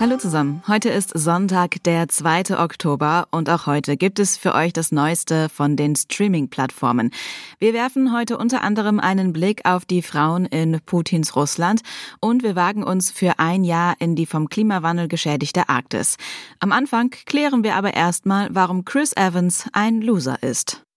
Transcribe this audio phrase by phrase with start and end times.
[0.00, 0.62] Hallo zusammen.
[0.68, 2.56] Heute ist Sonntag, der 2.
[2.56, 7.10] Oktober und auch heute gibt es für euch das Neueste von den Streaming-Plattformen.
[7.58, 11.80] Wir werfen heute unter anderem einen Blick auf die Frauen in Putins Russland
[12.20, 16.16] und wir wagen uns für ein Jahr in die vom Klimawandel geschädigte Arktis.
[16.60, 20.87] Am Anfang klären wir aber erstmal, warum Chris Evans ein Loser ist.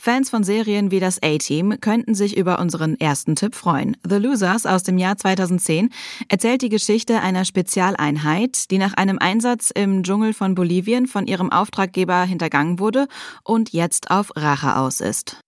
[0.00, 3.96] Fans von Serien wie das A-Team könnten sich über unseren ersten Tipp freuen.
[4.08, 5.90] The Losers aus dem Jahr 2010
[6.28, 11.50] erzählt die Geschichte einer Spezialeinheit, die nach einem Einsatz im Dschungel von Bolivien von ihrem
[11.50, 13.08] Auftraggeber hintergangen wurde
[13.42, 15.40] und jetzt auf Rache aus ist.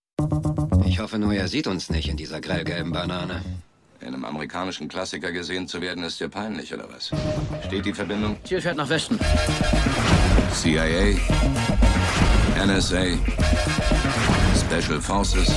[0.85, 3.41] Ich hoffe nur, er sieht uns nicht in dieser grellgelben Banane.
[4.01, 7.11] In einem amerikanischen Klassiker gesehen zu werden, ist dir peinlich, oder was?
[7.67, 8.35] Steht die Verbindung?
[8.43, 9.17] Ziel fährt nach Westen.
[10.53, 11.15] CIA,
[12.65, 13.17] NSA,
[14.71, 15.49] Special Forces.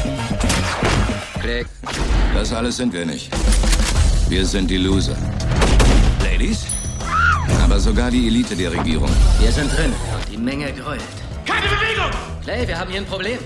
[1.40, 1.68] Klick.
[2.34, 3.30] Das alles sind wir nicht.
[4.28, 5.16] Wir sind die Loser.
[6.20, 6.64] Ladies?
[7.62, 9.10] Aber sogar die Elite der Regierung.
[9.38, 11.00] Wir sind drin und die Menge grölt.
[11.46, 12.10] Keine Bewegung!
[12.42, 13.38] Clay, wir haben hier ein Problem.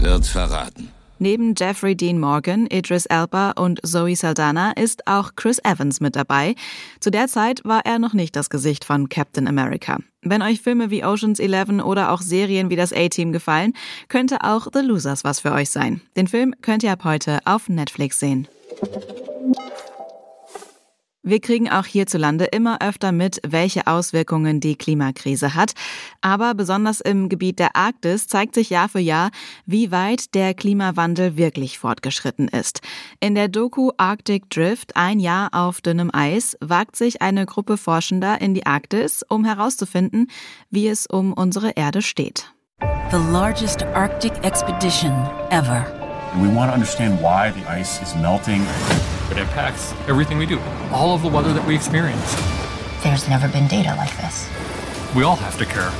[0.00, 0.95] Wird verraten.
[1.18, 6.54] Neben Jeffrey Dean Morgan, Idris Elba und Zoe Saldana ist auch Chris Evans mit dabei.
[7.00, 9.98] Zu der Zeit war er noch nicht das Gesicht von Captain America.
[10.22, 13.72] Wenn euch Filme wie Ocean's Eleven oder auch Serien wie das A-Team gefallen,
[14.08, 16.02] könnte auch The Losers was für euch sein.
[16.16, 18.46] Den Film könnt ihr ab heute auf Netflix sehen.
[21.26, 25.72] Wir kriegen auch hierzulande immer öfter mit, welche Auswirkungen die Klimakrise hat.
[26.20, 29.30] Aber besonders im Gebiet der Arktis zeigt sich Jahr für Jahr,
[29.66, 32.80] wie weit der Klimawandel wirklich fortgeschritten ist.
[33.18, 38.40] In der Doku Arctic Drift, ein Jahr auf dünnem Eis, wagt sich eine Gruppe Forschender
[38.40, 40.28] in die Arktis, um herauszufinden,
[40.70, 42.52] wie es um unsere Erde steht.
[43.10, 45.10] The largest Arctic expedition
[45.50, 45.84] ever.
[46.40, 48.64] We want to understand why the ice is melting.
[49.30, 50.60] It impacts everything we do,
[50.92, 52.34] all of the weather that we experience.
[53.02, 54.48] There's never been data like this.
[55.14, 55.92] We all have to care.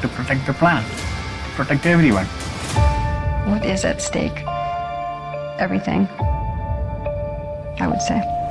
[0.00, 2.26] To protect the planet, to protect everyone.
[3.50, 4.44] What is at stake?
[5.58, 6.08] Everything.
[7.78, 8.41] I would say.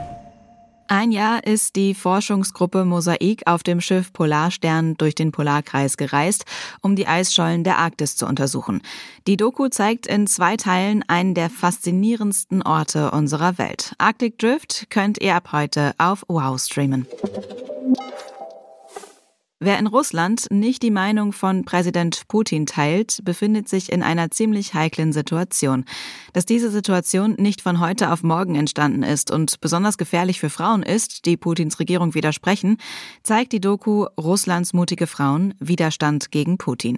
[0.93, 6.43] Ein Jahr ist die Forschungsgruppe Mosaik auf dem Schiff Polarstern durch den Polarkreis gereist,
[6.81, 8.81] um die Eisschollen der Arktis zu untersuchen.
[9.25, 13.93] Die Doku zeigt in zwei Teilen einen der faszinierendsten Orte unserer Welt.
[13.99, 17.07] Arctic Drift könnt ihr ab heute auf Wow streamen.
[19.63, 24.73] Wer in Russland nicht die Meinung von Präsident Putin teilt, befindet sich in einer ziemlich
[24.73, 25.85] heiklen Situation.
[26.33, 30.81] Dass diese Situation nicht von heute auf morgen entstanden ist und besonders gefährlich für Frauen
[30.81, 32.77] ist, die Putins Regierung widersprechen,
[33.21, 36.97] zeigt die Doku Russlands mutige Frauen Widerstand gegen Putin.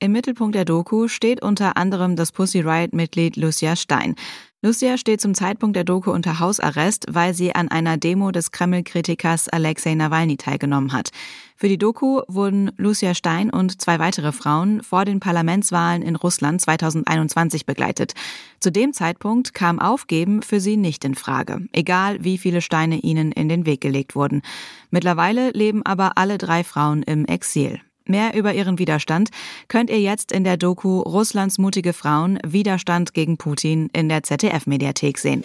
[0.00, 4.16] Im Mittelpunkt der Doku steht unter anderem das Pussy Riot-Mitglied Lucia Stein.
[4.64, 9.50] Lucia steht zum Zeitpunkt der Doku unter Hausarrest, weil sie an einer Demo des Kreml-Kritikers
[9.50, 11.10] Alexei Nawalny teilgenommen hat.
[11.54, 16.62] Für die Doku wurden Lucia Stein und zwei weitere Frauen vor den Parlamentswahlen in Russland
[16.62, 18.14] 2021 begleitet.
[18.58, 23.32] Zu dem Zeitpunkt kam Aufgeben für sie nicht in Frage, egal wie viele Steine ihnen
[23.32, 24.40] in den Weg gelegt wurden.
[24.88, 27.82] Mittlerweile leben aber alle drei Frauen im Exil.
[28.06, 29.30] Mehr über ihren Widerstand
[29.68, 35.18] könnt ihr jetzt in der Doku Russlands mutige Frauen Widerstand gegen Putin in der ZDF-Mediathek
[35.18, 35.44] sehen.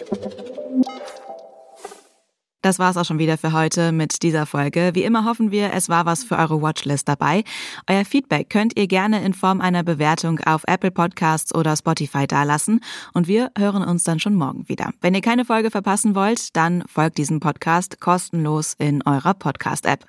[2.62, 4.90] Das war's auch schon wieder für heute mit dieser Folge.
[4.92, 7.42] Wie immer hoffen wir, es war was für eure Watchlist dabei.
[7.88, 12.80] Euer Feedback könnt ihr gerne in Form einer Bewertung auf Apple Podcasts oder Spotify dalassen
[13.14, 14.90] und wir hören uns dann schon morgen wieder.
[15.00, 20.04] Wenn ihr keine Folge verpassen wollt, dann folgt diesem Podcast kostenlos in eurer Podcast-App.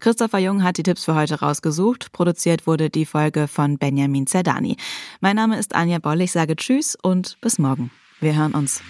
[0.00, 2.12] Christopher Jung hat die Tipps für heute rausgesucht.
[2.12, 4.76] Produziert wurde die Folge von Benjamin Zerdani.
[5.20, 6.20] Mein Name ist Anja Boll.
[6.20, 7.90] Ich sage Tschüss und bis morgen.
[8.20, 8.80] Wir hören uns.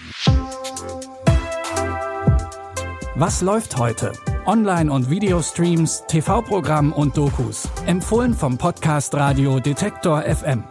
[3.15, 4.11] Was läuft heute?
[4.45, 7.69] Online- und Videostreams, TV-Programm und Dokus.
[7.85, 10.63] Empfohlen vom Podcast Radio Detektor FM.